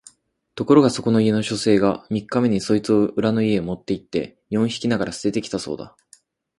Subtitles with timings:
[0.55, 5.95] ところがそこの家の書生が三日目にそいつを裏の池へ持って行って四匹ながら棄てて来たそうだ